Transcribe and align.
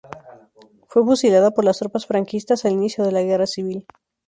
Fue 0.87 1.03
fusilada 1.05 1.51
por 1.51 1.63
las 1.63 1.77
tropas 1.77 2.07
franquistas 2.07 2.65
al 2.65 2.71
inicio 2.71 3.03
de 3.03 3.11
la 3.11 3.21
Guerra 3.21 3.45
Civil. 3.45 3.85